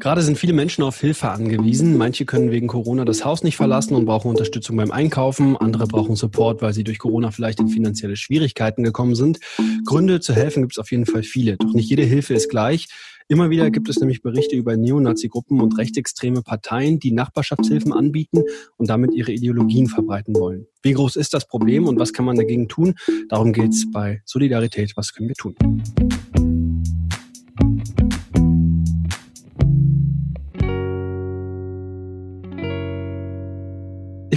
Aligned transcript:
Gerade 0.00 0.22
sind 0.22 0.38
viele 0.38 0.54
Menschen 0.54 0.82
auf 0.82 0.98
Hilfe 0.98 1.28
angewiesen. 1.28 1.98
Manche 1.98 2.24
können 2.24 2.50
wegen 2.50 2.68
Corona 2.68 3.04
das 3.04 3.22
Haus 3.22 3.42
nicht 3.42 3.58
verlassen 3.58 3.94
und 3.94 4.06
brauchen 4.06 4.30
Unterstützung 4.30 4.74
beim 4.78 4.90
Einkaufen. 4.90 5.58
Andere 5.58 5.86
brauchen 5.86 6.16
Support, 6.16 6.62
weil 6.62 6.72
sie 6.72 6.84
durch 6.84 6.98
Corona 6.98 7.30
vielleicht 7.30 7.60
in 7.60 7.68
finanzielle 7.68 8.16
Schwierigkeiten 8.16 8.82
gekommen 8.82 9.14
sind. 9.14 9.40
Gründe 9.84 10.20
zu 10.20 10.32
helfen 10.32 10.62
gibt 10.62 10.72
es 10.72 10.78
auf 10.78 10.90
jeden 10.90 11.04
Fall 11.04 11.22
viele. 11.22 11.58
Doch 11.58 11.74
nicht 11.74 11.90
jede 11.90 12.02
Hilfe 12.02 12.32
ist 12.32 12.48
gleich. 12.48 12.88
Immer 13.28 13.50
wieder 13.50 13.70
gibt 13.70 13.90
es 13.90 14.00
nämlich 14.00 14.22
Berichte 14.22 14.56
über 14.56 14.74
Neonazi-Gruppen 14.74 15.60
und 15.60 15.76
rechtsextreme 15.76 16.42
Parteien, 16.42 16.98
die 16.98 17.12
Nachbarschaftshilfen 17.12 17.92
anbieten 17.92 18.42
und 18.78 18.88
damit 18.88 19.12
ihre 19.12 19.32
Ideologien 19.32 19.86
verbreiten 19.86 20.34
wollen. 20.34 20.66
Wie 20.82 20.94
groß 20.94 21.16
ist 21.16 21.34
das 21.34 21.46
Problem 21.46 21.86
und 21.86 21.98
was 21.98 22.14
kann 22.14 22.24
man 22.24 22.36
dagegen 22.36 22.68
tun? 22.68 22.94
Darum 23.28 23.52
geht 23.52 23.72
es 23.72 23.84
bei 23.92 24.22
Solidarität. 24.24 24.94
Was 24.96 25.12
können 25.12 25.28
wir 25.28 25.36
tun? 25.36 25.54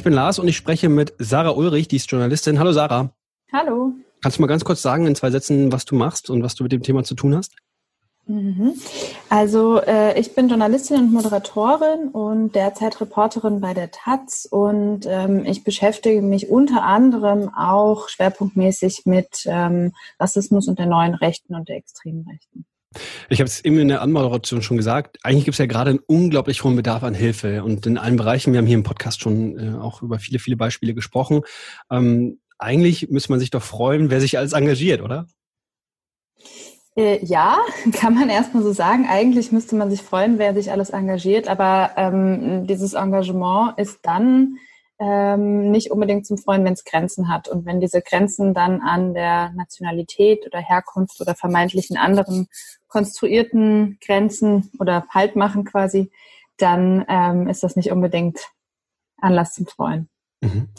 Ich 0.04 0.06
bin 0.06 0.12
Lars 0.16 0.38
und 0.38 0.50
ich 0.50 0.58
spreche 0.58 0.90
mit 0.90 1.14
Sarah 1.18 1.52
Ulrich, 1.52 1.88
die 1.88 1.96
ist 1.96 2.12
Journalistin. 2.12 2.60
Hallo 2.60 2.74
Sarah. 2.74 3.12
Hallo. 3.54 3.94
Kannst 4.22 4.38
du 4.38 4.42
mal 4.42 4.48
ganz 4.48 4.66
kurz 4.66 4.82
sagen 4.82 5.08
in 5.08 5.16
zwei 5.16 5.32
Sätzen, 5.32 5.72
was 5.72 5.86
du 5.86 5.96
machst 5.96 6.30
und 6.30 6.44
was 6.44 6.56
du 6.56 6.64
mit 6.64 6.74
dem 6.74 6.84
Thema 6.84 7.06
zu 7.06 7.16
tun 7.16 7.34
hast? 7.34 7.56
Mhm. 8.26 8.74
Also 9.30 9.80
äh, 9.80 10.20
ich 10.20 10.36
bin 10.36 10.50
Journalistin 10.50 10.98
und 10.98 11.14
Moderatorin 11.14 12.10
und 12.10 12.54
derzeit 12.54 13.00
Reporterin 13.00 13.62
bei 13.62 13.74
der 13.74 13.92
Taz 13.92 14.46
und 14.52 15.06
ähm, 15.08 15.46
ich 15.46 15.64
beschäftige 15.64 16.22
mich 16.22 16.50
unter 16.50 16.84
anderem 16.84 17.48
auch 17.56 18.10
schwerpunktmäßig 18.10 19.06
mit 19.06 19.46
ähm, 19.46 19.94
Rassismus 20.20 20.68
und 20.68 20.80
der 20.80 20.88
neuen 20.88 21.14
Rechten 21.14 21.56
und 21.56 21.70
der 21.70 21.78
extremen 21.78 22.28
Rechten. 22.30 22.66
Ich 23.30 23.40
habe 23.40 23.48
es 23.48 23.64
eben 23.64 23.80
in 23.80 23.88
der 23.88 24.02
Anmoderation 24.02 24.62
schon 24.62 24.78
gesagt, 24.78 25.18
eigentlich 25.24 25.46
gibt 25.46 25.56
es 25.56 25.60
ja 25.60 25.66
gerade 25.66 25.92
einen 25.92 26.00
unglaublich 26.08 26.64
hohen 26.64 26.76
Bedarf 26.76 27.04
an 27.04 27.14
Hilfe 27.14 27.64
und 27.64 27.86
in 27.86 27.98
allen 27.98 28.16
Bereichen, 28.16 28.54
wir 28.54 28.60
haben 28.60 28.68
hier 28.68 28.78
im 28.78 28.84
Podcast 28.84 29.22
schon 29.22 29.58
äh, 29.58 29.78
auch 29.78 30.02
über 30.02 30.20
viele, 30.20 30.40
viele 30.40 30.58
Beispiele 30.58 30.94
gesprochen. 30.94 31.42
Ähm, 31.92 32.40
eigentlich 32.58 33.10
müsste 33.10 33.32
man 33.32 33.40
sich 33.40 33.50
doch 33.50 33.64
freuen, 33.64 34.10
wer 34.10 34.22
sich 34.22 34.38
alles 34.38 34.54
engagiert, 34.54 35.02
oder? 35.02 35.28
Äh, 36.96 37.24
ja, 37.26 37.58
kann 37.94 38.14
man 38.14 38.30
erstmal 38.30 38.64
so 38.64 38.74
sagen. 38.74 39.08
Eigentlich 39.10 39.52
müsste 39.52 39.76
man 39.76 39.90
sich 39.90 40.02
freuen, 40.02 40.38
wer 40.38 40.54
sich 40.54 40.72
alles 40.72 40.92
engagiert, 40.92 41.48
aber 41.48 41.92
ähm, 41.98 42.68
dieses 42.68 42.94
Engagement 42.94 43.78
ist 43.78 44.00
dann 44.04 44.58
ähm, 45.04 45.70
nicht 45.70 45.92
unbedingt 45.92 46.26
zum 46.26 46.38
Freuen, 46.38 46.64
wenn 46.64 46.74
es 46.74 46.86
Grenzen 46.86 47.28
hat. 47.28 47.50
Und 47.50 47.66
wenn 47.66 47.82
diese 47.82 48.02
Grenzen 48.02 48.54
dann 48.54 48.82
an 48.82 49.14
der 49.14 49.52
Nationalität 49.52 50.46
oder 50.46 50.60
Herkunft 50.60 51.20
oder 51.20 51.36
vermeintlichen 51.36 51.98
anderen 51.98 52.48
konstruierten 52.88 53.98
Grenzen 54.06 54.72
oder 54.80 55.06
Halt 55.10 55.36
machen 55.36 55.66
quasi, 55.66 56.10
dann 56.58 57.06
ähm, 57.10 57.48
ist 57.48 57.64
das 57.64 57.76
nicht 57.76 57.92
unbedingt 57.92 58.40
Anlass 59.18 59.54
zum 59.54 59.68
Freuen. 59.68 60.10
Mhm. 60.42 60.70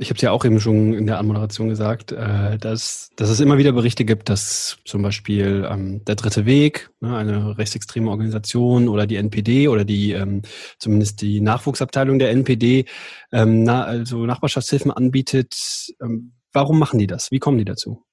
Ich 0.00 0.10
habe 0.10 0.16
es 0.16 0.22
ja 0.22 0.30
auch 0.30 0.44
eben 0.44 0.60
schon 0.60 0.94
in 0.94 1.06
der 1.06 1.18
Anmoderation 1.18 1.68
gesagt, 1.68 2.12
äh, 2.12 2.56
dass, 2.58 3.10
dass 3.16 3.30
es 3.30 3.40
immer 3.40 3.58
wieder 3.58 3.72
Berichte 3.72 4.04
gibt, 4.04 4.28
dass 4.28 4.78
zum 4.84 5.02
Beispiel 5.02 5.66
ähm, 5.68 6.04
der 6.04 6.14
Dritte 6.14 6.46
Weg, 6.46 6.90
ne, 7.00 7.16
eine 7.16 7.58
rechtsextreme 7.58 8.08
Organisation 8.10 8.88
oder 8.88 9.06
die 9.06 9.16
NPD 9.16 9.68
oder 9.68 9.84
die 9.84 10.12
ähm, 10.12 10.42
zumindest 10.78 11.20
die 11.20 11.40
Nachwuchsabteilung 11.40 12.18
der 12.18 12.30
NPD, 12.30 12.84
ähm, 13.32 13.64
na, 13.64 13.84
also 13.84 14.24
Nachbarschaftshilfen 14.24 14.92
anbietet. 14.92 15.54
Ähm, 16.00 16.32
warum 16.52 16.78
machen 16.78 16.98
die 16.98 17.06
das? 17.06 17.30
Wie 17.30 17.40
kommen 17.40 17.58
die 17.58 17.64
dazu? 17.64 18.07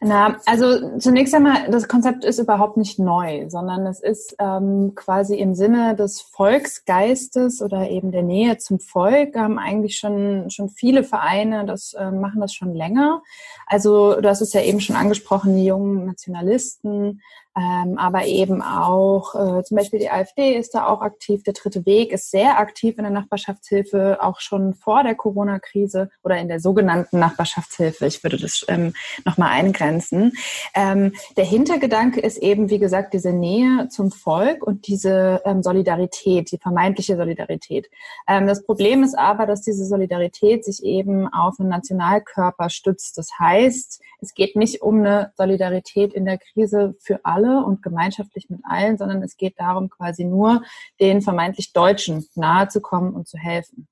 Na, 0.00 0.36
also 0.44 0.98
zunächst 0.98 1.34
einmal, 1.34 1.70
das 1.70 1.88
Konzept 1.88 2.24
ist 2.24 2.38
überhaupt 2.38 2.76
nicht 2.76 2.98
neu, 2.98 3.48
sondern 3.48 3.86
es 3.86 4.00
ist 4.00 4.36
ähm, 4.38 4.92
quasi 4.94 5.36
im 5.36 5.54
Sinne 5.54 5.96
des 5.96 6.20
Volksgeistes 6.20 7.62
oder 7.62 7.88
eben 7.88 8.12
der 8.12 8.22
Nähe 8.22 8.58
zum 8.58 8.78
Volk, 8.78 9.36
haben 9.36 9.58
eigentlich 9.58 9.96
schon, 9.96 10.50
schon 10.50 10.68
viele 10.68 11.02
Vereine, 11.02 11.64
das 11.64 11.94
äh, 11.94 12.10
machen 12.10 12.40
das 12.40 12.52
schon 12.52 12.74
länger. 12.74 13.22
Also 13.66 14.20
du 14.20 14.28
hast 14.28 14.42
es 14.42 14.52
ja 14.52 14.60
eben 14.60 14.80
schon 14.80 14.96
angesprochen, 14.96 15.56
die 15.56 15.64
jungen 15.64 16.04
Nationalisten, 16.04 17.22
ähm, 17.56 17.96
aber 17.96 18.26
eben 18.26 18.60
auch 18.60 19.34
äh, 19.34 19.62
zum 19.64 19.78
Beispiel 19.78 19.98
die 19.98 20.10
AfD 20.10 20.56
ist 20.56 20.74
da 20.74 20.86
auch 20.86 21.00
aktiv. 21.00 21.42
Der 21.42 21.54
Dritte 21.54 21.86
Weg 21.86 22.12
ist 22.12 22.30
sehr 22.30 22.58
aktiv 22.58 22.98
in 22.98 23.04
der 23.04 23.12
Nachbarschaftshilfe, 23.12 24.18
auch 24.20 24.40
schon 24.40 24.74
vor 24.74 25.02
der 25.02 25.14
Corona-Krise 25.14 26.10
oder 26.22 26.36
in 26.36 26.48
der 26.48 26.60
sogenannten 26.60 27.18
Nachbarschaftshilfe. 27.18 28.06
Ich 28.06 28.22
würde 28.22 28.36
das 28.36 28.64
ähm, 28.68 28.92
nochmal 29.24 29.52
eingrenzen. 29.52 30.32
Ähm, 30.74 31.12
der 31.38 31.46
Hintergedanke 31.46 32.20
ist 32.20 32.36
eben, 32.38 32.68
wie 32.68 32.78
gesagt, 32.78 33.14
diese 33.14 33.32
Nähe 33.32 33.88
zum 33.88 34.10
Volk 34.10 34.62
und 34.62 34.86
diese 34.86 35.40
ähm, 35.46 35.62
Solidarität, 35.62 36.52
die 36.52 36.58
vermeintliche 36.58 37.16
Solidarität. 37.16 37.88
Ähm, 38.28 38.46
das 38.46 38.64
Problem 38.64 39.02
ist 39.02 39.18
aber, 39.18 39.46
dass 39.46 39.62
diese 39.62 39.86
Solidarität 39.86 40.62
sich 40.62 40.84
eben 40.84 41.26
auf 41.32 41.58
einen 41.58 41.70
Nationalkörper 41.70 42.68
stützt. 42.68 43.16
Das 43.16 43.30
heißt, 43.38 44.02
es 44.20 44.34
geht 44.34 44.56
nicht 44.56 44.82
um 44.82 45.00
eine 45.00 45.32
Solidarität 45.36 46.12
in 46.12 46.26
der 46.26 46.38
Krise 46.38 46.96
für 47.00 47.20
alle 47.24 47.45
und 47.50 47.82
gemeinschaftlich 47.82 48.48
mit 48.48 48.60
allen, 48.64 48.98
sondern 48.98 49.22
es 49.22 49.36
geht 49.36 49.58
darum, 49.58 49.88
quasi 49.88 50.24
nur 50.24 50.62
den 51.00 51.22
vermeintlich 51.22 51.72
Deutschen 51.72 52.26
nahe 52.34 52.68
zu 52.68 52.80
kommen 52.80 53.14
und 53.14 53.28
zu 53.28 53.38
helfen. 53.38 53.88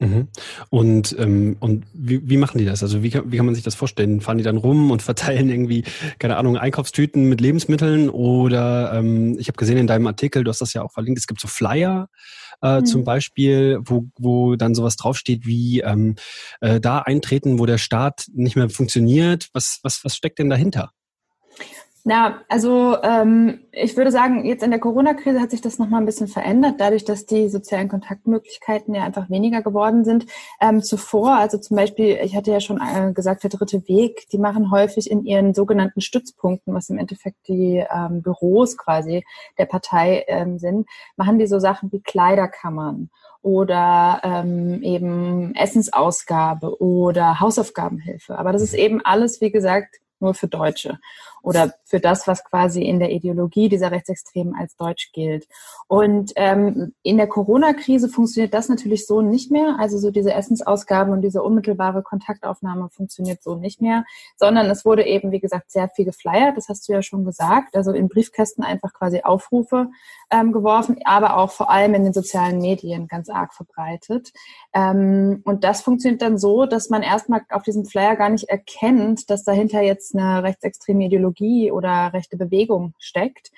Mhm. 0.00 0.28
Und, 0.70 1.16
ähm, 1.18 1.56
und 1.58 1.84
wie, 1.92 2.28
wie 2.28 2.36
machen 2.36 2.58
die 2.58 2.64
das? 2.64 2.84
Also 2.84 3.02
wie 3.02 3.10
kann, 3.10 3.32
wie 3.32 3.36
kann 3.36 3.46
man 3.46 3.56
sich 3.56 3.64
das 3.64 3.74
vorstellen? 3.74 4.20
Fahren 4.20 4.38
die 4.38 4.44
dann 4.44 4.56
rum 4.56 4.92
und 4.92 5.02
verteilen 5.10 5.48
irgendwie, 5.48 5.84
keine 6.18 6.36
Ahnung, 6.36 6.56
Einkaufstüten 6.56 7.28
mit 7.28 7.40
Lebensmitteln? 7.40 8.08
Oder 8.08 8.92
ähm, 8.94 9.36
ich 9.38 9.48
habe 9.48 9.56
gesehen 9.56 9.76
in 9.76 9.88
deinem 9.88 10.06
Artikel, 10.06 10.44
du 10.44 10.50
hast 10.50 10.60
das 10.60 10.72
ja 10.72 10.82
auch 10.82 10.92
verlinkt, 10.92 11.18
es 11.18 11.26
gibt 11.26 11.40
so 11.40 11.48
Flyer 11.48 12.08
äh, 12.62 12.80
mhm. 12.80 12.86
zum 12.86 13.04
Beispiel, 13.04 13.80
wo, 13.84 14.06
wo 14.18 14.54
dann 14.54 14.76
sowas 14.76 14.96
draufsteht 14.96 15.46
wie 15.46 15.80
ähm, 15.80 16.14
äh, 16.60 16.80
da 16.80 17.00
eintreten, 17.00 17.58
wo 17.58 17.66
der 17.66 17.78
Staat 17.78 18.26
nicht 18.32 18.54
mehr 18.54 18.70
funktioniert. 18.70 19.48
Was, 19.52 19.80
was, 19.82 20.04
was 20.04 20.14
steckt 20.14 20.38
denn 20.38 20.50
dahinter? 20.50 20.92
Na, 22.08 22.40
also 22.48 22.96
ähm, 23.02 23.60
ich 23.70 23.94
würde 23.98 24.10
sagen, 24.10 24.46
jetzt 24.46 24.62
in 24.62 24.70
der 24.70 24.80
Corona-Krise 24.80 25.42
hat 25.42 25.50
sich 25.50 25.60
das 25.60 25.78
nochmal 25.78 26.00
ein 26.00 26.06
bisschen 26.06 26.26
verändert, 26.26 26.76
dadurch, 26.78 27.04
dass 27.04 27.26
die 27.26 27.50
sozialen 27.50 27.90
Kontaktmöglichkeiten 27.90 28.94
ja 28.94 29.02
einfach 29.02 29.28
weniger 29.28 29.60
geworden 29.60 30.06
sind. 30.06 30.24
Ähm, 30.58 30.82
zuvor, 30.82 31.36
also 31.36 31.58
zum 31.58 31.76
Beispiel, 31.76 32.18
ich 32.22 32.34
hatte 32.34 32.50
ja 32.50 32.60
schon 32.60 32.80
äh, 32.80 33.12
gesagt, 33.12 33.42
der 33.42 33.50
dritte 33.50 33.86
Weg, 33.88 34.26
die 34.32 34.38
machen 34.38 34.70
häufig 34.70 35.10
in 35.10 35.22
ihren 35.26 35.52
sogenannten 35.52 36.00
Stützpunkten, 36.00 36.72
was 36.72 36.88
im 36.88 36.96
Endeffekt 36.96 37.46
die 37.46 37.84
ähm, 37.94 38.22
Büros 38.22 38.78
quasi 38.78 39.22
der 39.58 39.66
Partei 39.66 40.24
ähm, 40.28 40.58
sind, 40.58 40.88
machen 41.18 41.38
die 41.38 41.46
so 41.46 41.58
Sachen 41.58 41.92
wie 41.92 42.00
Kleiderkammern 42.00 43.10
oder 43.42 44.22
ähm, 44.24 44.82
eben 44.82 45.54
Essensausgabe 45.54 46.80
oder 46.80 47.38
Hausaufgabenhilfe. 47.38 48.38
Aber 48.38 48.52
das 48.52 48.62
ist 48.62 48.72
eben 48.72 49.02
alles, 49.04 49.42
wie 49.42 49.50
gesagt, 49.50 49.96
nur 50.20 50.34
für 50.34 50.48
Deutsche 50.48 50.98
oder 51.42 51.74
für 51.84 52.00
das, 52.00 52.26
was 52.26 52.44
quasi 52.44 52.82
in 52.82 52.98
der 52.98 53.10
Ideologie 53.10 53.68
dieser 53.68 53.90
Rechtsextremen 53.90 54.54
als 54.54 54.76
deutsch 54.76 55.12
gilt. 55.12 55.46
Und 55.86 56.32
ähm, 56.36 56.92
in 57.02 57.16
der 57.16 57.26
Corona-Krise 57.26 58.08
funktioniert 58.08 58.52
das 58.52 58.68
natürlich 58.68 59.06
so 59.06 59.22
nicht 59.22 59.50
mehr. 59.50 59.76
Also 59.78 59.98
so 59.98 60.10
diese 60.10 60.34
Essensausgaben 60.34 61.12
und 61.12 61.22
diese 61.22 61.42
unmittelbare 61.42 62.02
Kontaktaufnahme 62.02 62.90
funktioniert 62.90 63.42
so 63.42 63.54
nicht 63.54 63.80
mehr, 63.80 64.04
sondern 64.36 64.66
es 64.70 64.84
wurde 64.84 65.06
eben, 65.06 65.32
wie 65.32 65.40
gesagt, 65.40 65.70
sehr 65.70 65.88
viel 65.88 66.04
geflyert. 66.04 66.56
Das 66.56 66.68
hast 66.68 66.88
du 66.88 66.92
ja 66.92 67.02
schon 67.02 67.24
gesagt. 67.24 67.76
Also 67.76 67.92
in 67.92 68.08
Briefkästen 68.08 68.64
einfach 68.64 68.92
quasi 68.92 69.22
Aufrufe 69.22 69.88
ähm, 70.30 70.52
geworfen, 70.52 70.98
aber 71.04 71.38
auch 71.38 71.50
vor 71.50 71.70
allem 71.70 71.94
in 71.94 72.04
den 72.04 72.12
sozialen 72.12 72.58
Medien 72.58 73.08
ganz 73.08 73.30
arg 73.30 73.54
verbreitet. 73.54 74.32
Ähm, 74.74 75.40
und 75.44 75.64
das 75.64 75.80
funktioniert 75.80 76.20
dann 76.20 76.36
so, 76.36 76.66
dass 76.66 76.90
man 76.90 77.02
erstmal 77.02 77.42
auf 77.50 77.62
diesem 77.62 77.86
Flyer 77.86 78.16
gar 78.16 78.28
nicht 78.28 78.48
erkennt, 78.48 79.30
dass 79.30 79.44
dahinter 79.44 79.80
jetzt 79.80 80.14
eine 80.14 80.42
rechtsextreme 80.42 81.06
Ideologie 81.06 81.27
oder 81.72 82.12
rechte 82.12 82.36
Bewegung 82.36 82.94
steckt, 82.98 83.50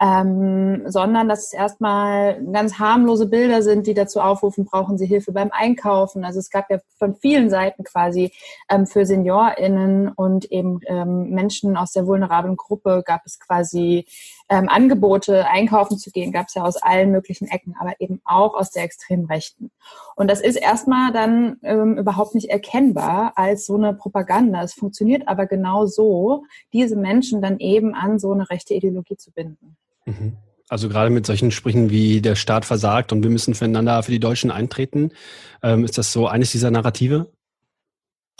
ähm, 0.00 0.82
sondern 0.86 1.28
dass 1.28 1.46
es 1.46 1.52
erstmal 1.52 2.42
ganz 2.52 2.78
harmlose 2.78 3.26
Bilder 3.26 3.62
sind, 3.62 3.86
die 3.86 3.94
dazu 3.94 4.20
aufrufen, 4.20 4.66
brauchen 4.66 4.98
Sie 4.98 5.06
Hilfe 5.06 5.32
beim 5.32 5.50
Einkaufen. 5.52 6.24
Also 6.24 6.38
es 6.38 6.50
gab 6.50 6.70
ja 6.70 6.78
von 6.98 7.14
vielen 7.14 7.48
Seiten 7.48 7.82
quasi 7.84 8.32
ähm, 8.68 8.86
für 8.86 9.06
SeniorInnen 9.06 10.08
und 10.08 10.50
eben 10.52 10.80
ähm, 10.86 11.30
Menschen 11.30 11.76
aus 11.76 11.92
der 11.92 12.06
vulnerablen 12.06 12.56
Gruppe 12.56 13.02
gab 13.06 13.22
es 13.24 13.38
quasi 13.40 14.06
ähm, 14.48 14.68
Angebote, 14.68 15.46
einkaufen 15.48 15.98
zu 15.98 16.10
gehen, 16.10 16.32
gab 16.32 16.46
es 16.48 16.54
ja 16.54 16.62
aus 16.62 16.76
allen 16.76 17.10
möglichen 17.10 17.48
Ecken, 17.48 17.74
aber 17.78 17.94
eben 17.98 18.20
auch 18.24 18.54
aus 18.54 18.70
der 18.70 18.84
extremen 18.84 19.26
Rechten. 19.26 19.70
Und 20.14 20.30
das 20.30 20.40
ist 20.40 20.56
erstmal 20.56 21.12
dann 21.12 21.56
ähm, 21.62 21.98
überhaupt 21.98 22.34
nicht 22.34 22.50
erkennbar 22.50 23.32
als 23.36 23.66
so 23.66 23.76
eine 23.76 23.94
Propaganda. 23.94 24.62
Es 24.62 24.74
funktioniert 24.74 25.26
aber 25.26 25.46
genau 25.46 25.86
so, 25.86 26.44
diese 26.72 26.96
Menschen 26.96 27.42
dann 27.42 27.58
eben 27.58 27.94
an 27.94 28.18
so 28.18 28.32
eine 28.32 28.48
rechte 28.48 28.74
Ideologie 28.74 29.16
zu 29.16 29.32
binden. 29.32 29.76
Mhm. 30.04 30.36
Also 30.68 30.88
gerade 30.88 31.10
mit 31.10 31.26
solchen 31.26 31.52
Sprüchen 31.52 31.90
wie 31.90 32.20
der 32.20 32.34
Staat 32.34 32.64
versagt 32.64 33.12
und 33.12 33.22
wir 33.22 33.30
müssen 33.30 33.54
füreinander 33.54 34.02
für 34.02 34.10
die 34.10 34.18
Deutschen 34.18 34.50
eintreten, 34.50 35.12
ähm, 35.62 35.84
ist 35.84 35.96
das 35.96 36.12
so 36.12 36.26
eines 36.26 36.50
dieser 36.50 36.72
Narrative? 36.72 37.30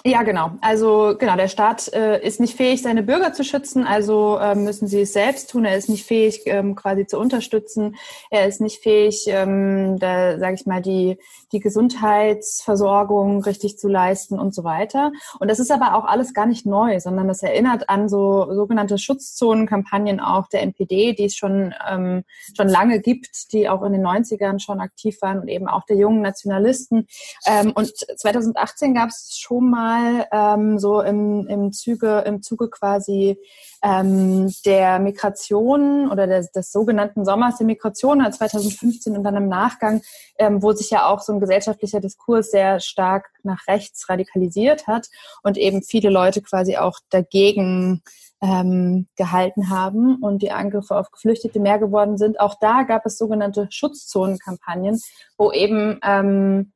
Ja, 0.04 0.22
genau. 0.22 0.52
Also 0.60 1.16
genau, 1.19 1.34
der 1.37 1.48
Staat 1.48 1.93
äh, 1.93 2.25
ist 2.25 2.38
nicht 2.38 2.56
fähig, 2.56 2.81
seine 2.82 3.02
Bürger 3.02 3.32
zu 3.32 3.43
schützen, 3.43 3.84
also 3.84 4.38
äh, 4.38 4.54
müssen 4.54 4.87
sie 4.87 5.00
es 5.00 5.12
selbst 5.12 5.50
tun. 5.50 5.64
Er 5.64 5.76
ist 5.76 5.88
nicht 5.88 6.06
fähig, 6.06 6.43
ähm, 6.46 6.76
quasi 6.76 7.06
zu 7.06 7.19
unterstützen. 7.19 7.96
Er 8.31 8.46
ist 8.46 8.60
nicht 8.60 8.82
fähig, 8.82 9.25
ähm, 9.26 9.98
da 9.98 10.38
sage 10.38 10.54
ich 10.54 10.66
mal, 10.66 10.81
die 10.81 11.19
die 11.52 11.60
Gesundheitsversorgung 11.60 13.43
richtig 13.43 13.78
zu 13.78 13.88
leisten 13.88 14.38
und 14.38 14.54
so 14.54 14.62
weiter. 14.62 15.12
Und 15.40 15.50
das 15.50 15.58
ist 15.58 15.72
aber 15.72 15.96
auch 15.96 16.04
alles 16.04 16.34
gar 16.34 16.46
nicht 16.46 16.66
neu, 16.66 17.00
sondern 17.00 17.26
das 17.26 17.43
erinnert 17.43 17.88
an 17.88 18.08
so 18.08 18.52
sogenannte 18.54 18.98
Schutzzonenkampagnen 18.98 20.20
auch 20.20 20.48
der 20.48 20.62
NPD, 20.62 21.14
die 21.14 21.25
es 21.25 21.34
schon 21.34 21.75
ähm, 21.88 22.25
schon 22.56 22.69
lange 22.69 23.00
gibt, 23.00 23.52
die 23.52 23.69
auch 23.69 23.82
in 23.82 23.93
den 23.93 24.06
90ern 24.06 24.60
schon 24.60 24.81
aktiv 24.81 25.16
waren 25.20 25.40
und 25.40 25.48
eben 25.48 25.66
auch 25.66 25.84
der 25.84 25.96
jungen 25.96 26.20
Nationalisten. 26.20 27.08
Ähm, 27.46 27.72
und 27.75 27.93
2018 27.96 28.94
gab 28.94 29.08
es 29.08 29.37
schon 29.40 29.70
mal 29.70 29.85
mal 29.86 30.26
ähm, 30.32 30.78
so 30.78 31.00
im, 31.00 31.46
im 31.46 31.72
Zuge, 31.72 32.24
im 32.26 32.42
Zuge 32.42 32.68
quasi 32.68 33.38
ähm, 33.82 34.52
der 34.64 34.98
Migration 34.98 36.10
oder 36.10 36.26
des, 36.26 36.50
des 36.50 36.72
sogenannten 36.72 37.24
Sommers 37.24 37.58
der 37.58 37.66
Migration 37.66 38.20
2015 38.32 39.16
und 39.16 39.22
dann 39.22 39.36
im 39.36 39.48
Nachgang, 39.48 40.02
ähm, 40.38 40.62
wo 40.62 40.72
sich 40.72 40.90
ja 40.90 41.06
auch 41.06 41.20
so 41.20 41.32
ein 41.32 41.40
gesellschaftlicher 41.40 42.00
Diskurs 42.00 42.50
sehr 42.50 42.80
stark 42.80 43.30
nach 43.42 43.66
rechts 43.68 44.08
radikalisiert 44.08 44.86
hat 44.86 45.08
und 45.42 45.56
eben 45.56 45.82
viele 45.82 46.10
Leute 46.10 46.42
quasi 46.42 46.76
auch 46.76 46.98
dagegen 47.10 48.02
ähm, 48.42 49.06
gehalten 49.16 49.70
haben 49.70 50.16
und 50.16 50.42
die 50.42 50.50
Angriffe 50.50 50.96
auf 50.96 51.10
Geflüchtete 51.10 51.60
mehr 51.60 51.78
geworden 51.78 52.18
sind. 52.18 52.38
Auch 52.40 52.56
da 52.60 52.82
gab 52.82 53.06
es 53.06 53.18
sogenannte 53.18 53.68
Schutzzonenkampagnen, 53.70 55.00
wo 55.38 55.52
eben 55.52 55.98
ähm, 56.02 56.72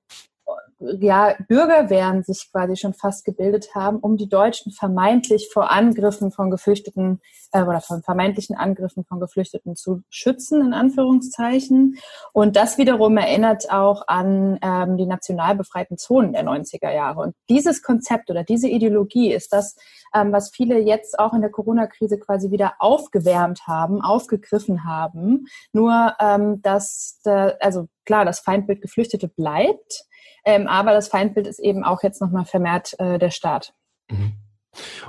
ja, 0.81 1.35
Bürgerwehren 1.47 2.23
sich 2.23 2.51
quasi 2.51 2.77
schon 2.77 2.95
fast 2.95 3.25
gebildet 3.25 3.75
haben, 3.75 3.99
um 3.99 4.17
die 4.17 4.29
Deutschen 4.29 4.73
vermeintlich 4.73 5.51
vor 5.53 5.71
Angriffen 5.71 6.33
von 6.33 6.51
Geflüchteten 6.51 7.21
äh, 7.53 7.63
oder 7.63 7.81
von 7.81 8.03
vermeintlichen 8.03 8.57
Angriffen 8.57 9.05
von 9.05 9.21
Geflüchteten 9.21 9.77
zu 9.77 10.03
schützen, 10.09 10.63
in 10.63 10.73
Anführungszeichen. 10.73 11.99
Und 12.33 12.57
das 12.57 12.79
wiederum 12.79 13.19
erinnert 13.19 13.71
auch 13.71 14.09
an 14.09 14.59
ähm, 14.63 14.97
die 14.97 15.07
national 15.07 15.55
befreiten 15.55 15.99
Zonen 15.99 16.33
der 16.33 16.45
90er 16.45 16.93
Jahre. 16.93 17.21
Und 17.21 17.35
dieses 17.51 17.83
Konzept 17.83 18.31
oder 18.31 18.43
diese 18.43 18.69
Ideologie 18.69 19.33
ist 19.33 19.53
das, 19.53 19.77
ähm, 20.15 20.33
was 20.33 20.51
viele 20.51 20.79
jetzt 20.79 21.19
auch 21.19 21.35
in 21.35 21.43
der 21.43 21.51
Corona-Krise 21.51 22.19
quasi 22.19 22.51
wieder 22.51 22.75
aufgewärmt 22.79 23.67
haben, 23.67 24.01
aufgegriffen 24.01 24.85
haben. 24.85 25.47
Nur, 25.73 26.15
ähm, 26.19 26.63
dass, 26.63 27.21
da, 27.23 27.55
also 27.61 27.89
klar, 28.07 28.25
das 28.25 28.41
Feindbild 28.41 28.81
Geflüchtete 28.81 29.29
bleibt, 29.29 30.07
ähm, 30.45 30.67
aber 30.67 30.93
das 30.93 31.09
Feindbild 31.09 31.47
ist 31.47 31.59
eben 31.59 31.85
auch 31.85 32.03
jetzt 32.03 32.21
nochmal 32.21 32.45
vermehrt 32.45 32.95
äh, 32.99 33.19
der 33.19 33.31
Staat. 33.31 33.73
Mhm. 34.11 34.35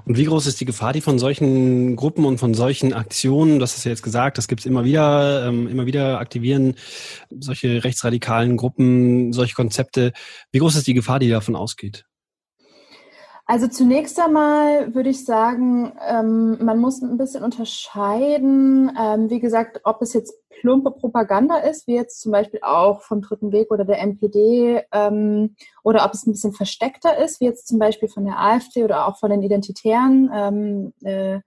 Und 0.06 0.18
wie 0.18 0.26
groß 0.26 0.48
ist 0.48 0.60
die 0.60 0.66
Gefahr, 0.66 0.92
die 0.92 1.02
von 1.02 1.20
solchen 1.20 1.96
Gruppen 1.96 2.26
und 2.26 2.40
von 2.40 2.54
solchen 2.54 2.94
Aktionen, 2.94 3.60
das 3.60 3.78
ist 3.78 3.84
ja 3.84 3.92
jetzt 3.92 4.02
gesagt, 4.02 4.38
das 4.38 4.48
gibt 4.48 4.62
es 4.62 4.66
immer 4.66 4.84
wieder, 4.86 5.48
ähm, 5.48 5.68
immer 5.68 5.86
wieder 5.86 6.20
aktivieren 6.20 6.76
solche 7.30 7.84
rechtsradikalen 7.84 8.58
Gruppen, 8.58 9.34
solche 9.34 9.54
Konzepte. 9.54 10.14
Wie 10.52 10.60
groß 10.60 10.76
ist 10.76 10.88
die 10.88 10.96
Gefahr, 10.96 11.20
die 11.20 11.30
davon 11.30 11.56
ausgeht? 11.56 12.06
Also 13.52 13.68
zunächst 13.68 14.18
einmal 14.18 14.96
würde 14.96 15.10
ich 15.10 15.26
sagen, 15.26 15.92
ähm, 16.08 16.58
man 16.64 16.80
muss 16.80 17.02
ein 17.02 17.18
bisschen 17.18 17.44
unterscheiden, 17.44 18.98
ähm, 18.98 19.30
wie 19.30 19.42
gesagt, 19.42 19.82
ob 19.84 20.02
es 20.02 20.14
jetzt 20.14 20.34
plumpe 20.62 20.90
Propaganda 20.92 21.58
ist, 21.58 21.86
wie 21.86 21.96
jetzt 21.96 22.22
zum 22.22 22.32
Beispiel 22.32 22.62
auch 22.64 23.02
vom 23.02 23.22
Dritten 23.22 23.52
Weg 23.52 23.70
oder 23.70 23.84
der 23.84 24.00
NPD, 24.00 24.84
ähm, 24.94 25.58
oder 25.84 26.06
ob 26.06 26.14
es 26.14 26.26
ein 26.26 26.32
bisschen 26.32 26.54
versteckter 26.54 27.18
ist, 27.18 27.42
wie 27.42 27.46
jetzt 27.46 27.68
zum 27.68 27.78
Beispiel 27.78 28.08
von 28.08 28.24
der 28.24 28.40
AfD 28.40 28.86
oder 28.86 29.06
auch 29.06 29.18
von 29.18 29.30
den 29.30 29.44
identitären 29.44 30.32
ähm, 30.34 30.94
äh, 31.04 31.42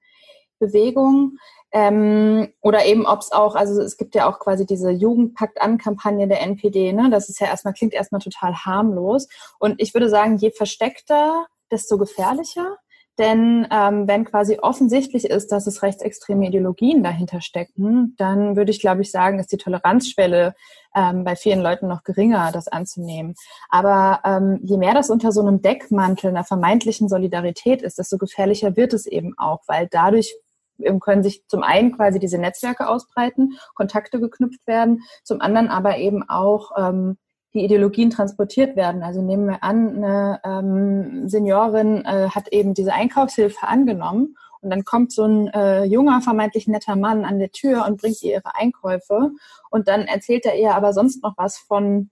Bewegungen. 0.58 1.38
Ähm, 1.72 2.52
oder 2.60 2.84
eben, 2.84 3.06
ob 3.06 3.20
es 3.20 3.32
auch, 3.32 3.54
also 3.54 3.80
es 3.80 3.96
gibt 3.96 4.14
ja 4.14 4.28
auch 4.30 4.40
quasi 4.40 4.66
diese 4.66 4.90
Jugendpakt-an-Kampagne 4.90 6.28
der 6.28 6.42
NPD, 6.42 6.92
ne? 6.92 7.08
Das 7.10 7.30
ist 7.30 7.40
ja 7.40 7.46
erstmal, 7.46 7.72
klingt 7.72 7.94
erstmal 7.94 8.20
total 8.20 8.54
harmlos. 8.54 9.26
Und 9.58 9.80
ich 9.80 9.94
würde 9.94 10.10
sagen, 10.10 10.36
je 10.36 10.50
versteckter, 10.50 11.46
desto 11.74 11.98
gefährlicher. 11.98 12.78
Denn 13.18 13.68
ähm, 13.70 14.08
wenn 14.08 14.24
quasi 14.24 14.58
offensichtlich 14.60 15.26
ist, 15.26 15.52
dass 15.52 15.68
es 15.68 15.82
rechtsextreme 15.84 16.48
Ideologien 16.48 17.04
dahinter 17.04 17.40
stecken, 17.40 18.14
dann 18.18 18.56
würde 18.56 18.72
ich, 18.72 18.80
glaube 18.80 19.02
ich, 19.02 19.12
sagen, 19.12 19.38
ist 19.38 19.52
die 19.52 19.56
Toleranzschwelle 19.56 20.54
ähm, 20.96 21.22
bei 21.22 21.36
vielen 21.36 21.60
Leuten 21.60 21.86
noch 21.86 22.02
geringer, 22.02 22.50
das 22.52 22.66
anzunehmen. 22.66 23.34
Aber 23.68 24.20
ähm, 24.24 24.58
je 24.64 24.78
mehr 24.78 24.94
das 24.94 25.10
unter 25.10 25.30
so 25.30 25.42
einem 25.42 25.62
Deckmantel 25.62 26.30
einer 26.30 26.42
vermeintlichen 26.42 27.08
Solidarität 27.08 27.82
ist, 27.82 27.98
desto 27.98 28.18
gefährlicher 28.18 28.76
wird 28.76 28.92
es 28.92 29.06
eben 29.06 29.34
auch, 29.38 29.60
weil 29.68 29.86
dadurch 29.88 30.34
ähm, 30.82 30.98
können 30.98 31.22
sich 31.22 31.46
zum 31.46 31.62
einen 31.62 31.96
quasi 31.96 32.18
diese 32.18 32.38
Netzwerke 32.38 32.88
ausbreiten, 32.88 33.52
Kontakte 33.74 34.18
geknüpft 34.18 34.66
werden, 34.66 35.02
zum 35.22 35.40
anderen 35.40 35.68
aber 35.68 35.98
eben 35.98 36.28
auch 36.28 36.72
ähm, 36.76 37.16
die 37.54 37.64
Ideologien 37.64 38.10
transportiert 38.10 38.76
werden. 38.76 39.02
Also 39.02 39.22
nehmen 39.22 39.46
wir 39.46 39.62
an, 39.62 39.96
eine 39.96 40.40
ähm, 40.44 41.28
Seniorin 41.28 42.04
äh, 42.04 42.28
hat 42.30 42.48
eben 42.48 42.74
diese 42.74 42.92
Einkaufshilfe 42.92 43.66
angenommen 43.66 44.36
und 44.60 44.70
dann 44.70 44.84
kommt 44.84 45.12
so 45.12 45.24
ein 45.24 45.48
äh, 45.48 45.84
junger, 45.84 46.20
vermeintlich 46.20 46.66
netter 46.66 46.96
Mann 46.96 47.24
an 47.24 47.38
der 47.38 47.52
Tür 47.52 47.86
und 47.86 48.00
bringt 48.00 48.22
ihr 48.22 48.32
ihre 48.32 48.56
Einkäufe 48.56 49.30
und 49.70 49.88
dann 49.88 50.02
erzählt 50.02 50.46
er 50.46 50.58
ihr 50.58 50.74
aber 50.74 50.92
sonst 50.92 51.22
noch 51.22 51.34
was 51.36 51.58
von, 51.58 52.10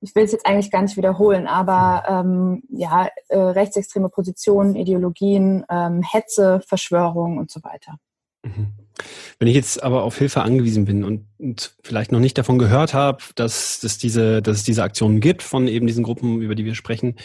ich 0.00 0.14
will 0.14 0.24
es 0.24 0.32
jetzt 0.32 0.46
eigentlich 0.46 0.70
gar 0.70 0.82
nicht 0.82 0.96
wiederholen, 0.96 1.46
aber 1.46 2.02
ähm, 2.06 2.62
ja, 2.68 3.08
äh, 3.28 3.38
rechtsextreme 3.38 4.10
Positionen, 4.10 4.76
Ideologien, 4.76 5.64
ähm, 5.70 6.02
Hetze, 6.02 6.60
Verschwörung 6.66 7.38
und 7.38 7.50
so 7.50 7.62
weiter. 7.62 7.96
Mhm. 8.44 8.68
Wenn 9.38 9.48
ich 9.48 9.54
jetzt 9.54 9.82
aber 9.82 10.04
auf 10.04 10.18
Hilfe 10.18 10.42
angewiesen 10.42 10.84
bin 10.84 11.02
und, 11.02 11.26
und 11.38 11.76
vielleicht 11.82 12.12
noch 12.12 12.20
nicht 12.20 12.38
davon 12.38 12.58
gehört 12.58 12.94
habe, 12.94 13.18
dass, 13.34 13.80
dass, 13.80 13.98
diese, 13.98 14.40
dass 14.40 14.58
es 14.58 14.62
diese 14.62 14.84
Aktionen 14.84 15.20
gibt 15.20 15.42
von 15.42 15.66
eben 15.66 15.86
diesen 15.86 16.04
Gruppen, 16.04 16.40
über 16.40 16.54
die 16.54 16.64
wir 16.64 16.74
sprechen, 16.74 17.16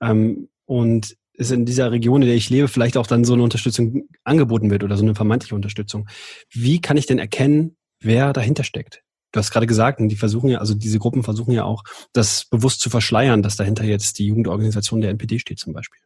ähm, 0.00 0.48
und 0.64 1.16
es 1.38 1.50
in 1.50 1.64
dieser 1.64 1.90
Region, 1.92 2.22
in 2.22 2.28
der 2.28 2.36
ich 2.36 2.50
lebe, 2.50 2.68
vielleicht 2.68 2.96
auch 2.96 3.06
dann 3.06 3.24
so 3.24 3.32
eine 3.32 3.42
Unterstützung 3.42 4.08
angeboten 4.24 4.70
wird 4.70 4.84
oder 4.84 4.96
so 4.96 5.04
eine 5.04 5.14
vermeintliche 5.14 5.54
Unterstützung. 5.54 6.08
Wie 6.50 6.80
kann 6.80 6.96
ich 6.96 7.06
denn 7.06 7.18
erkennen, 7.18 7.76
wer 8.00 8.32
dahinter 8.32 8.64
steckt? 8.64 9.02
Du 9.32 9.38
hast 9.38 9.50
gerade 9.50 9.66
gesagt, 9.66 10.00
die 10.00 10.16
versuchen 10.16 10.50
ja, 10.50 10.58
also 10.58 10.74
diese 10.74 10.98
Gruppen 10.98 11.22
versuchen 11.22 11.52
ja 11.52 11.64
auch, 11.64 11.84
das 12.12 12.46
bewusst 12.46 12.80
zu 12.80 12.90
verschleiern, 12.90 13.42
dass 13.42 13.56
dahinter 13.56 13.84
jetzt 13.84 14.18
die 14.18 14.26
Jugendorganisation 14.26 15.00
der 15.00 15.10
NPD 15.10 15.38
steht 15.38 15.58
zum 15.58 15.72
Beispiel. 15.72 16.00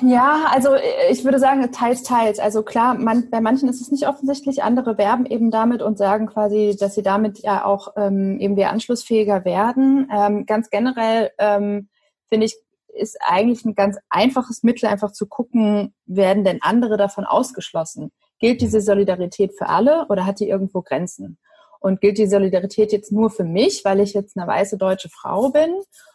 Ja, 0.00 0.46
also 0.50 0.74
äh, 0.74 1.10
ich 1.10 1.24
würde 1.24 1.38
sagen, 1.38 1.70
teils, 1.72 2.02
teils. 2.02 2.38
Also 2.38 2.62
klar, 2.62 2.94
man, 2.94 3.30
bei 3.30 3.40
manchen 3.40 3.68
ist 3.68 3.80
es 3.80 3.90
nicht 3.90 4.08
offensichtlich, 4.08 4.62
andere 4.62 4.98
werben 4.98 5.26
eben 5.26 5.50
damit 5.50 5.82
und 5.82 5.98
sagen 5.98 6.26
quasi, 6.26 6.76
dass 6.78 6.94
sie 6.94 7.02
damit 7.02 7.40
ja 7.40 7.64
auch 7.64 7.94
ähm, 7.96 8.38
eben 8.40 8.56
wieder 8.56 8.70
anschlussfähiger 8.70 9.44
werden. 9.44 10.08
Ähm, 10.12 10.46
ganz 10.46 10.70
generell 10.70 11.30
ähm, 11.38 11.88
finde 12.28 12.46
ich, 12.46 12.56
ist 12.94 13.18
eigentlich 13.20 13.64
ein 13.64 13.74
ganz 13.74 13.98
einfaches 14.08 14.62
Mittel, 14.62 14.86
einfach 14.86 15.12
zu 15.12 15.26
gucken, 15.26 15.94
werden 16.06 16.44
denn 16.44 16.58
andere 16.62 16.96
davon 16.96 17.24
ausgeschlossen? 17.24 18.12
Gilt 18.38 18.60
diese 18.60 18.80
Solidarität 18.80 19.52
für 19.56 19.68
alle 19.68 20.06
oder 20.08 20.26
hat 20.26 20.40
die 20.40 20.48
irgendwo 20.48 20.82
Grenzen? 20.82 21.38
Und 21.80 22.00
gilt 22.00 22.18
die 22.18 22.26
Solidarität 22.26 22.92
jetzt 22.92 23.12
nur 23.12 23.30
für 23.30 23.44
mich, 23.44 23.84
weil 23.84 24.00
ich 24.00 24.14
jetzt 24.14 24.38
eine 24.38 24.46
weiße 24.46 24.78
deutsche 24.78 25.10
Frau 25.10 25.50
bin? 25.50 25.74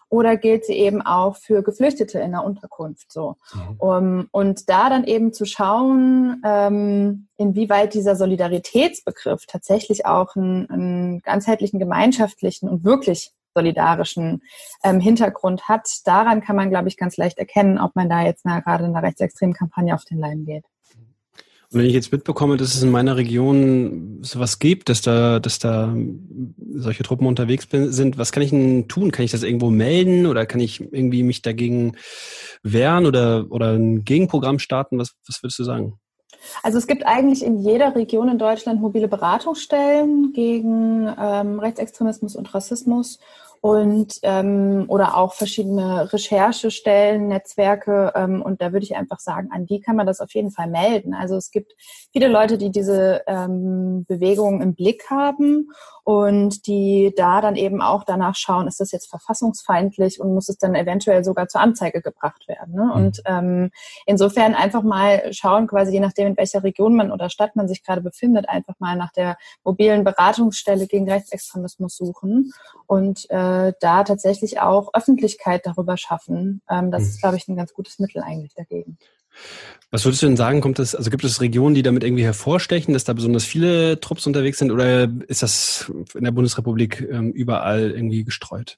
Oder 0.09 0.37
gilt 0.37 0.65
sie 0.65 0.73
eben 0.73 1.01
auch 1.01 1.37
für 1.37 1.63
Geflüchtete 1.63 2.19
in 2.19 2.31
der 2.31 2.43
Unterkunft 2.43 3.11
so? 3.11 3.35
Mhm. 3.53 3.75
Um, 3.77 4.27
und 4.31 4.69
da 4.69 4.89
dann 4.89 5.03
eben 5.03 5.33
zu 5.33 5.45
schauen, 5.45 6.41
ähm, 6.45 7.27
inwieweit 7.37 7.93
dieser 7.93 8.15
Solidaritätsbegriff 8.15 9.45
tatsächlich 9.45 10.05
auch 10.05 10.35
einen, 10.35 10.69
einen 10.69 11.21
ganzheitlichen, 11.21 11.79
gemeinschaftlichen 11.79 12.67
und 12.67 12.83
wirklich 12.83 13.31
solidarischen 13.55 14.41
ähm, 14.83 14.99
Hintergrund 14.99 15.67
hat, 15.67 15.87
daran 16.05 16.41
kann 16.41 16.55
man, 16.55 16.69
glaube 16.69 16.87
ich, 16.87 16.97
ganz 16.97 17.17
leicht 17.17 17.37
erkennen, 17.37 17.79
ob 17.79 17.95
man 17.95 18.09
da 18.09 18.23
jetzt 18.23 18.45
na, 18.45 18.59
gerade 18.59 18.85
in 18.85 18.95
einer 18.95 19.05
rechtsextremen 19.05 19.55
Kampagne 19.55 19.93
auf 19.93 20.05
den 20.05 20.19
Leim 20.19 20.45
geht. 20.45 20.65
Wenn 21.71 21.85
ich 21.85 21.93
jetzt 21.93 22.11
mitbekomme, 22.11 22.57
dass 22.57 22.73
es 22.73 22.81
in 22.81 22.89
meiner 22.89 23.15
Region 23.15 24.19
sowas 24.23 24.57
gibt, 24.57 24.89
dass 24.89 25.01
da, 25.01 25.39
dass 25.39 25.59
da 25.59 25.95
solche 26.73 27.03
Truppen 27.03 27.27
unterwegs 27.27 27.67
sind, 27.69 28.17
was 28.17 28.31
kann 28.31 28.41
ich 28.41 28.49
denn 28.49 28.87
tun? 28.87 29.11
Kann 29.11 29.23
ich 29.23 29.31
das 29.31 29.43
irgendwo 29.43 29.69
melden 29.69 30.25
oder 30.25 30.47
kann 30.47 30.61
ich 30.61 30.81
irgendwie 30.81 31.21
mich 31.21 31.43
dagegen 31.43 31.95
wehren 32.63 33.05
oder, 33.05 33.45
oder 33.51 33.73
ein 33.73 34.03
Gegenprogramm 34.03 34.57
starten? 34.57 34.97
Was, 34.97 35.13
was 35.27 35.43
würdest 35.43 35.59
du 35.59 35.63
sagen? 35.63 35.99
Also 36.63 36.77
es 36.77 36.87
gibt 36.87 37.05
eigentlich 37.05 37.43
in 37.43 37.59
jeder 37.59 37.95
Region 37.95 38.29
in 38.29 38.39
Deutschland 38.39 38.81
mobile 38.81 39.07
Beratungsstellen 39.07 40.33
gegen 40.33 41.07
ähm, 41.19 41.59
Rechtsextremismus 41.59 42.35
und 42.35 42.53
Rassismus. 42.53 43.19
Und 43.61 44.19
ähm, 44.23 44.85
oder 44.87 45.17
auch 45.17 45.33
verschiedene 45.33 46.11
Recherchestellen, 46.11 47.27
Netzwerke 47.27 48.13
ähm, 48.15 48.41
und 48.41 48.61
da 48.61 48.71
würde 48.71 48.85
ich 48.85 48.95
einfach 48.95 49.19
sagen, 49.19 49.49
an 49.51 49.65
die 49.65 49.81
kann 49.81 49.95
man 49.95 50.07
das 50.07 50.19
auf 50.19 50.33
jeden 50.33 50.51
Fall 50.51 50.67
melden. 50.67 51.13
Also 51.13 51.35
es 51.35 51.51
gibt 51.51 51.73
viele 52.11 52.27
Leute, 52.27 52.57
die 52.57 52.71
diese 52.71 53.21
ähm, 53.27 54.05
Bewegung 54.07 54.61
im 54.61 54.75
Blick 54.75 55.09
haben 55.09 55.69
und 56.09 56.65
die 56.65 57.13
da 57.15 57.39
dann 57.39 57.55
eben 57.55 57.83
auch 57.83 58.03
danach 58.03 58.35
schauen, 58.35 58.67
ist 58.67 58.79
das 58.79 58.91
jetzt 58.91 59.11
verfassungsfeindlich 59.11 60.19
und 60.19 60.33
muss 60.33 60.49
es 60.49 60.57
dann 60.57 60.73
eventuell 60.73 61.23
sogar 61.23 61.47
zur 61.47 61.61
Anzeige 61.61 62.01
gebracht 62.01 62.47
werden. 62.47 62.73
Ne? 62.73 62.85
Mhm. 62.85 62.91
Und 62.91 63.21
ähm, 63.25 63.69
insofern 64.07 64.55
einfach 64.55 64.81
mal 64.81 65.31
schauen, 65.33 65.67
quasi 65.67 65.91
je 65.91 65.99
nachdem, 65.99 66.29
in 66.29 66.35
welcher 66.37 66.63
Region 66.63 66.95
man 66.95 67.11
oder 67.11 67.29
Stadt 67.29 67.55
man 67.55 67.67
sich 67.67 67.83
gerade 67.83 68.01
befindet, 68.01 68.49
einfach 68.49 68.73
mal 68.79 68.95
nach 68.95 69.11
der 69.11 69.37
mobilen 69.63 70.03
Beratungsstelle 70.03 70.87
gegen 70.87 71.07
Rechtsextremismus 71.07 71.95
suchen 71.95 72.53
und 72.87 73.29
äh, 73.29 73.73
da 73.79 74.03
tatsächlich 74.03 74.59
auch 74.59 74.91
Öffentlichkeit 74.95 75.67
darüber 75.67 75.95
schaffen. 75.95 76.63
Ähm, 76.71 76.89
das 76.89 77.03
mhm. 77.03 77.09
ist, 77.09 77.21
glaube 77.21 77.37
ich, 77.37 77.47
ein 77.47 77.55
ganz 77.55 77.71
gutes 77.71 77.99
Mittel 77.99 78.23
eigentlich 78.23 78.55
dagegen. 78.55 78.97
Was 79.91 80.05
würdest 80.05 80.21
du 80.21 80.27
denn 80.27 80.37
sagen, 80.37 80.61
kommt 80.61 80.77
es, 80.77 80.93
also 80.93 81.09
gibt 81.09 81.23
es 81.23 81.41
Regionen, 81.41 81.73
die 81.73 81.81
damit 81.81 82.03
irgendwie 82.03 82.23
hervorstechen, 82.23 82.93
dass 82.93 83.05
da 83.05 83.13
besonders 83.13 83.43
viele 83.43 83.99
Trupps 83.99 84.27
unterwegs 84.27 84.59
sind 84.59 84.71
oder 84.71 85.09
ist 85.27 85.41
das 85.41 85.91
in 86.13 86.23
der 86.23 86.31
Bundesrepublik 86.31 87.07
ähm, 87.09 87.31
überall 87.31 87.91
irgendwie 87.91 88.23
gestreut? 88.23 88.77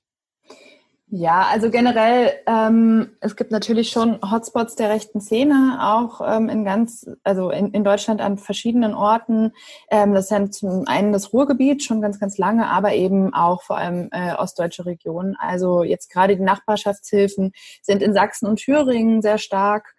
Ja, 1.13 1.47
also 1.51 1.69
generell, 1.69 2.31
ähm, 2.47 3.09
es 3.19 3.35
gibt 3.35 3.51
natürlich 3.51 3.89
schon 3.89 4.21
Hotspots 4.21 4.77
der 4.77 4.89
rechten 4.89 5.19
Szene, 5.19 5.79
auch 5.81 6.21
ähm, 6.25 6.47
in 6.47 6.63
ganz, 6.63 7.05
also 7.25 7.51
in, 7.51 7.71
in 7.71 7.83
Deutschland 7.83 8.21
an 8.21 8.37
verschiedenen 8.37 8.93
Orten. 8.93 9.51
Ähm, 9.89 10.13
das 10.13 10.29
ja 10.29 10.49
zum 10.49 10.87
einen 10.87 11.11
das 11.11 11.33
Ruhrgebiet 11.33 11.83
schon 11.83 11.99
ganz, 11.99 12.17
ganz 12.17 12.37
lange, 12.37 12.69
aber 12.69 12.93
eben 12.93 13.33
auch 13.33 13.61
vor 13.61 13.77
allem 13.77 14.07
äh, 14.13 14.35
ostdeutsche 14.35 14.85
Regionen. 14.85 15.35
Also 15.37 15.83
jetzt 15.83 16.09
gerade 16.09 16.37
die 16.37 16.43
Nachbarschaftshilfen 16.43 17.51
sind 17.81 18.01
in 18.01 18.13
Sachsen 18.13 18.47
und 18.47 18.61
Thüringen 18.61 19.21
sehr 19.21 19.37
stark 19.37 19.93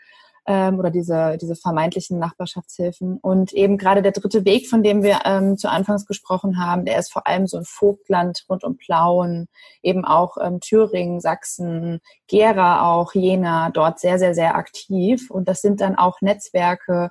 ähm, 0.46 0.78
oder 0.78 0.90
diese, 0.90 1.38
diese 1.40 1.54
vermeintlichen 1.54 2.18
Nachbarschaftshilfen. 2.18 3.18
Und 3.18 3.52
eben 3.52 3.78
gerade 3.78 4.02
der 4.02 4.12
dritte 4.12 4.44
Weg, 4.44 4.68
von 4.68 4.82
dem 4.82 5.02
wir 5.02 5.20
ähm, 5.25 5.56
zu 5.56 5.70
Anfangs 5.70 6.06
gesprochen 6.06 6.58
haben, 6.58 6.84
der 6.84 6.99
ist 6.99 7.12
vor 7.12 7.26
allem 7.26 7.46
so 7.46 7.58
ein 7.58 7.64
Vogtland 7.64 8.44
rund 8.49 8.64
um 8.64 8.76
Plauen, 8.76 9.49
eben 9.82 10.04
auch 10.04 10.37
ähm, 10.40 10.61
Thüringen, 10.61 11.20
Sachsen, 11.20 12.00
Gera 12.26 12.92
auch, 12.92 13.14
Jena, 13.14 13.70
dort 13.70 14.00
sehr, 14.00 14.18
sehr, 14.18 14.34
sehr 14.34 14.56
aktiv. 14.56 15.30
Und 15.30 15.49
das 15.49 15.61
sind 15.61 15.80
dann 15.80 15.96
auch 15.96 16.20
Netzwerke, 16.20 17.11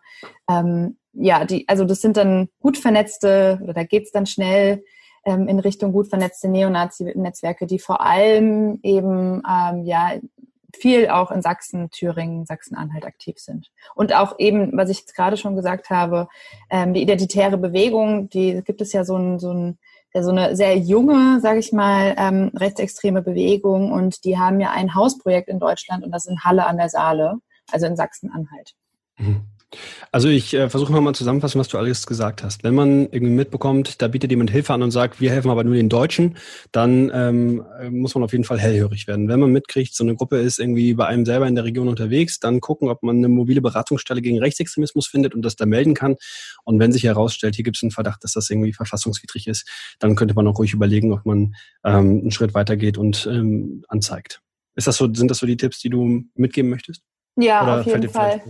ähm, 0.49 0.97
ja, 1.13 1.45
die, 1.45 1.67
also 1.67 1.85
das 1.85 2.01
sind 2.01 2.17
dann 2.17 2.49
gut 2.61 2.77
vernetzte, 2.77 3.59
oder 3.63 3.73
da 3.73 3.83
geht's 3.83 4.11
dann 4.11 4.25
schnell 4.25 4.83
ähm, 5.25 5.47
in 5.47 5.59
Richtung 5.59 5.91
gut 5.91 6.07
vernetzte 6.07 6.47
Neonazi-Netzwerke, 6.47 7.67
die 7.67 7.79
vor 7.79 8.01
allem 8.01 8.79
eben 8.81 9.41
ähm, 9.47 9.83
ja 9.83 10.13
viel 10.75 11.09
auch 11.09 11.31
in 11.31 11.41
Sachsen, 11.41 11.89
Thüringen, 11.91 12.45
Sachsen-Anhalt 12.45 13.05
aktiv 13.05 13.37
sind. 13.37 13.71
Und 13.95 14.13
auch 14.15 14.39
eben, 14.39 14.75
was 14.77 14.89
ich 14.89 14.99
jetzt 14.99 15.15
gerade 15.15 15.37
schon 15.37 15.55
gesagt 15.55 15.89
habe, 15.89 16.27
ähm, 16.69 16.93
die 16.93 17.01
identitäre 17.01 17.57
Bewegung, 17.57 18.29
die 18.29 18.61
gibt 18.63 18.81
es 18.81 18.93
ja 18.93 19.03
so 19.03 19.17
ein, 19.17 19.39
so 19.39 19.53
ein 19.53 19.77
ja, 20.13 20.23
so 20.23 20.31
eine 20.31 20.55
sehr 20.55 20.77
junge, 20.77 21.39
sage 21.39 21.59
ich 21.59 21.71
mal, 21.71 22.15
ähm, 22.17 22.51
rechtsextreme 22.53 23.21
Bewegung 23.21 23.91
und 23.91 24.25
die 24.25 24.37
haben 24.37 24.59
ja 24.59 24.71
ein 24.71 24.93
Hausprojekt 24.93 25.47
in 25.47 25.59
Deutschland 25.59 26.03
und 26.03 26.11
das 26.11 26.25
in 26.25 26.43
Halle 26.43 26.65
an 26.65 26.77
der 26.77 26.89
Saale, 26.89 27.35
also 27.71 27.85
in 27.85 27.95
Sachsen-Anhalt. 27.95 28.73
Mhm. 29.17 29.45
Also 30.11 30.27
ich 30.27 30.53
äh, 30.53 30.69
versuche 30.69 30.91
mal 30.99 31.13
zusammenfassen, 31.13 31.59
was 31.59 31.69
du 31.69 31.77
alles 31.77 32.05
gesagt 32.05 32.43
hast. 32.43 32.63
Wenn 32.63 32.75
man 32.75 33.07
irgendwie 33.11 33.33
mitbekommt, 33.33 34.01
da 34.01 34.07
bietet 34.07 34.29
jemand 34.29 34.51
Hilfe 34.51 34.73
an 34.73 34.83
und 34.83 34.91
sagt, 34.91 35.21
wir 35.21 35.31
helfen 35.31 35.49
aber 35.49 35.63
nur 35.63 35.75
den 35.75 35.87
Deutschen, 35.87 36.37
dann 36.71 37.09
ähm, 37.13 37.63
muss 37.89 38.13
man 38.13 38.23
auf 38.23 38.33
jeden 38.33 38.43
Fall 38.43 38.59
hellhörig 38.59 39.07
werden. 39.07 39.29
Wenn 39.29 39.39
man 39.39 39.51
mitkriegt, 39.51 39.95
so 39.95 40.03
eine 40.03 40.15
Gruppe 40.15 40.37
ist 40.37 40.59
irgendwie 40.59 40.93
bei 40.93 41.05
einem 41.05 41.25
selber 41.25 41.47
in 41.47 41.55
der 41.55 41.63
Region 41.63 41.87
unterwegs, 41.87 42.39
dann 42.39 42.59
gucken, 42.59 42.89
ob 42.89 43.03
man 43.03 43.17
eine 43.17 43.29
mobile 43.29 43.61
Beratungsstelle 43.61 44.21
gegen 44.21 44.39
Rechtsextremismus 44.39 45.07
findet 45.07 45.33
und 45.33 45.43
das 45.43 45.55
da 45.55 45.65
melden 45.65 45.93
kann. 45.93 46.17
Und 46.65 46.79
wenn 46.79 46.91
sich 46.91 47.03
herausstellt, 47.03 47.55
hier 47.55 47.63
gibt 47.63 47.77
es 47.77 47.83
einen 47.83 47.91
Verdacht, 47.91 48.23
dass 48.23 48.33
das 48.33 48.49
irgendwie 48.49 48.73
verfassungswidrig 48.73 49.47
ist, 49.47 49.67
dann 49.99 50.15
könnte 50.15 50.33
man 50.33 50.47
auch 50.47 50.59
ruhig 50.59 50.73
überlegen, 50.73 51.13
ob 51.13 51.25
man 51.25 51.55
ähm, 51.85 52.21
einen 52.21 52.31
Schritt 52.31 52.53
weitergeht 52.53 52.97
und 52.97 53.27
ähm, 53.31 53.85
anzeigt. 53.87 54.41
Ist 54.75 54.87
das 54.87 54.97
so, 54.97 55.13
sind 55.13 55.29
das 55.31 55.37
so 55.37 55.45
die 55.45 55.57
Tipps, 55.57 55.79
die 55.79 55.89
du 55.89 56.23
mitgeben 56.35 56.69
möchtest? 56.69 57.03
Ja, 57.37 57.63
Oder 57.63 57.79
auf 57.81 57.85
jeden 57.85 58.09
Fall. 58.09 58.41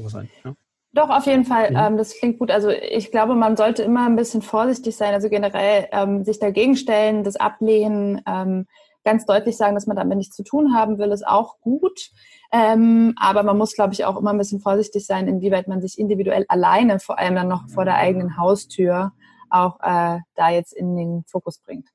Ja? 0.44 0.56
Doch, 0.94 1.10
auf 1.10 1.26
jeden 1.26 1.46
Fall. 1.46 1.72
Ja. 1.72 1.88
Ähm, 1.88 1.98
das 1.98 2.18
klingt 2.18 2.40
gut. 2.40 2.52
Also 2.52 2.70
ich 2.70 3.12
glaube, 3.12 3.36
man 3.36 3.56
sollte 3.56 3.84
immer 3.84 4.06
ein 4.06 4.18
bisschen 4.18 4.42
vorsichtig 4.42 4.96
sein. 4.98 5.14
Also 5.14 5.30
generell 5.30 5.88
ähm, 5.92 6.24
sich 6.26 6.40
dagegen 6.40 6.76
stellen, 6.76 7.24
das 7.24 7.38
ablehnen, 7.38 8.22
ähm, 8.28 8.68
ganz 9.04 9.26
deutlich 9.26 9.58
sagen, 9.58 9.76
dass 9.76 9.88
man 9.88 9.98
damit 9.98 10.18
nichts 10.18 10.36
zu 10.36 10.44
tun 10.44 10.76
haben 10.76 10.98
will, 10.98 11.12
ist 11.12 11.26
auch 11.26 11.60
gut. 11.62 12.12
Ähm, 12.52 13.14
aber 13.16 13.44
man 13.44 13.58
muss, 13.58 13.74
glaube 13.74 13.94
ich, 13.94 14.04
auch 14.04 14.18
immer 14.18 14.32
ein 14.32 14.38
bisschen 14.38 14.60
vorsichtig 14.60 15.06
sein, 15.06 15.28
inwieweit 15.28 15.68
man 15.68 15.82
sich 15.82 15.98
individuell 15.98 16.46
alleine, 16.50 17.00
vor 17.00 17.18
allem 17.18 17.36
dann 17.36 17.48
noch 17.48 17.70
vor 17.70 17.86
der 17.86 17.96
eigenen 17.96 18.38
Haustür, 18.38 19.14
auch 19.50 19.80
äh, 19.80 20.20
da 20.36 20.50
jetzt 20.50 20.74
in 20.74 20.96
den 20.98 21.24
Fokus 21.26 21.60
bringt. 21.60 21.88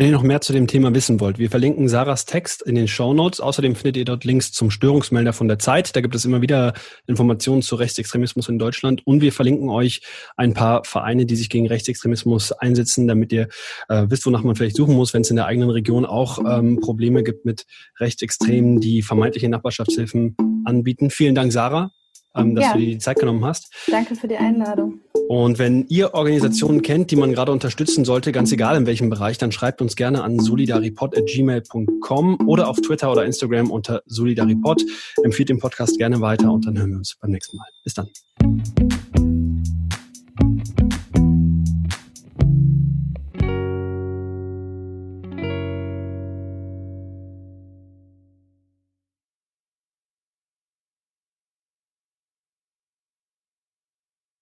Wenn 0.00 0.06
ihr 0.06 0.12
noch 0.12 0.22
mehr 0.22 0.40
zu 0.40 0.54
dem 0.54 0.66
Thema 0.66 0.94
wissen 0.94 1.20
wollt, 1.20 1.38
wir 1.38 1.50
verlinken 1.50 1.86
Sarahs 1.86 2.24
Text 2.24 2.62
in 2.62 2.74
den 2.74 2.88
Show 2.88 3.12
Notes. 3.12 3.38
Außerdem 3.38 3.76
findet 3.76 3.98
ihr 3.98 4.06
dort 4.06 4.24
Links 4.24 4.50
zum 4.50 4.70
Störungsmelder 4.70 5.34
von 5.34 5.46
der 5.46 5.58
Zeit. 5.58 5.94
Da 5.94 6.00
gibt 6.00 6.14
es 6.14 6.24
immer 6.24 6.40
wieder 6.40 6.72
Informationen 7.06 7.60
zu 7.60 7.76
Rechtsextremismus 7.76 8.48
in 8.48 8.58
Deutschland. 8.58 9.06
Und 9.06 9.20
wir 9.20 9.30
verlinken 9.30 9.68
euch 9.68 10.00
ein 10.38 10.54
paar 10.54 10.84
Vereine, 10.84 11.26
die 11.26 11.36
sich 11.36 11.50
gegen 11.50 11.68
Rechtsextremismus 11.68 12.50
einsetzen, 12.52 13.08
damit 13.08 13.30
ihr 13.30 13.48
äh, 13.90 14.06
wisst, 14.08 14.24
wonach 14.24 14.42
man 14.42 14.56
vielleicht 14.56 14.76
suchen 14.76 14.96
muss, 14.96 15.12
wenn 15.12 15.20
es 15.20 15.28
in 15.28 15.36
der 15.36 15.44
eigenen 15.44 15.68
Region 15.68 16.06
auch 16.06 16.38
ähm, 16.48 16.80
Probleme 16.80 17.22
gibt 17.22 17.44
mit 17.44 17.66
Rechtsextremen, 17.98 18.80
die 18.80 19.02
vermeintliche 19.02 19.50
Nachbarschaftshilfen 19.50 20.34
anbieten. 20.64 21.10
Vielen 21.10 21.34
Dank, 21.34 21.52
Sarah 21.52 21.92
ähm, 22.36 22.54
dass 22.54 22.66
ja. 22.66 22.74
du 22.74 22.78
dir 22.78 22.86
die 22.86 22.98
Zeit 22.98 23.18
genommen 23.18 23.44
hast. 23.44 23.74
Danke 23.88 24.14
für 24.14 24.28
die 24.28 24.36
Einladung. 24.36 25.00
Und 25.28 25.58
wenn 25.58 25.86
ihr 25.88 26.14
Organisationen 26.14 26.82
kennt, 26.82 27.10
die 27.10 27.16
man 27.16 27.32
gerade 27.32 27.50
unterstützen 27.52 28.04
sollte, 28.04 28.32
ganz 28.32 28.52
egal 28.52 28.76
in 28.76 28.84
welchem 28.86 29.08
Bereich, 29.10 29.38
dann 29.38 29.52
schreibt 29.52 29.80
uns 29.80 29.96
gerne 29.96 30.22
an 30.22 30.38
solidaripod.gmail.com 30.40 32.48
oder 32.48 32.68
auf 32.68 32.80
Twitter 32.80 33.10
oder 33.12 33.24
Instagram 33.24 33.70
unter 33.70 34.02
solidaripod. 34.06 34.82
Empfiehlt 35.22 35.48
den 35.48 35.58
Podcast 35.58 35.98
gerne 35.98 36.20
weiter 36.20 36.52
und 36.52 36.66
dann 36.66 36.76
hören 36.78 36.90
wir 36.90 36.98
uns 36.98 37.16
beim 37.20 37.30
nächsten 37.30 37.56
Mal. 37.56 37.68
Bis 37.84 37.94
dann. 37.94 38.08